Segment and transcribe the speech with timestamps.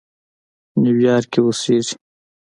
[0.81, 1.95] نیویارک کې اوسېږي.